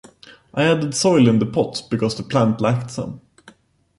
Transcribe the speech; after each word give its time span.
I 0.55 0.63
added 0.63 0.95
soil 0.95 1.27
in 1.27 1.37
the 1.37 1.45
pot 1.45 1.83
because 1.91 2.15
the 2.17 2.23
plant 2.23 2.59
lacked 2.59 2.89
some. 2.89 3.21